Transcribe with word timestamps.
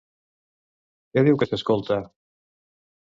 Què 1.17 1.25
diu 1.29 1.37
que 1.43 1.49
s'escolta? 1.53 1.99